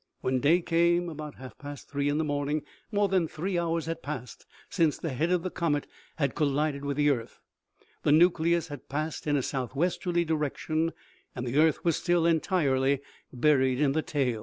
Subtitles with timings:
[0.21, 4.01] When day came, about half past three in the morning, more than three hours had
[4.01, 5.85] passed since the head of the comet
[6.15, 7.39] had collided with the earth;
[8.01, 10.91] the nucleus had passed in a southwesterly direction,
[11.35, 12.99] and the earth was still entirely
[13.31, 14.39] buried in the tail.